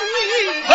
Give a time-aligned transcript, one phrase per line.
[0.68, 0.70] 逢，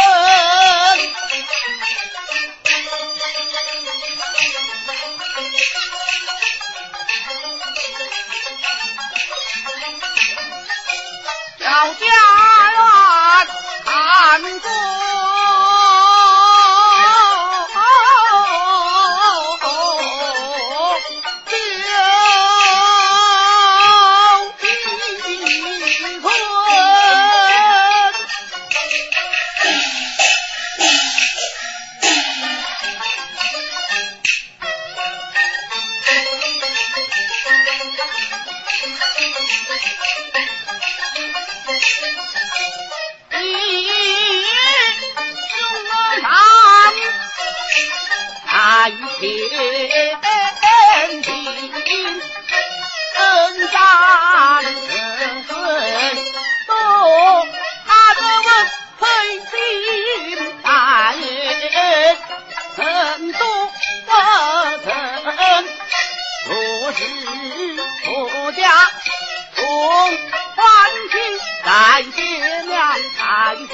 [43.30, 43.44] 你
[45.52, 45.60] 用
[46.22, 46.22] 难，
[48.46, 48.52] 难
[49.18, 50.11] 听。
[67.02, 67.08] 是
[68.04, 68.60] 国家
[69.54, 69.62] 从
[70.56, 70.64] 欢
[71.10, 71.14] 庆
[71.64, 71.68] 在
[72.14, 73.70] 天亮在天，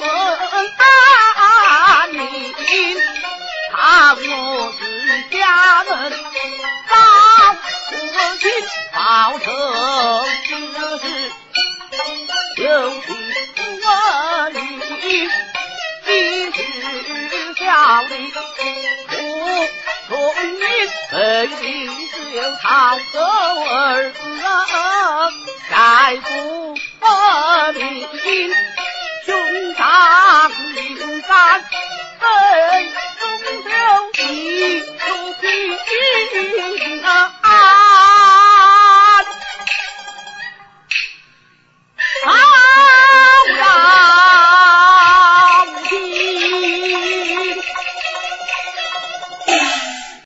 [0.00, 0.04] 问
[1.36, 2.16] 安宁。
[3.72, 4.18] 他我
[4.78, 4.82] 是
[5.36, 5.88] 家人，
[6.88, 6.94] 当
[7.56, 7.92] 父
[8.40, 8.44] 亲
[8.94, 8.96] 报
[9.38, 9.44] 仇
[10.44, 10.48] 之
[10.98, 11.04] 事，
[12.56, 12.64] 有
[13.02, 13.04] 情
[13.84, 13.86] 问
[14.54, 15.04] 你，
[16.04, 16.08] 今
[16.50, 16.54] 日
[17.54, 17.64] 效
[18.02, 18.12] 力，
[22.76, 24.18] 好个儿子，
[25.70, 28.06] 再不和你。
[29.24, 29.34] 兄
[29.76, 31.64] 长，你不敢
[32.20, 32.28] 跟
[33.18, 33.24] 兄
[33.64, 33.72] 长。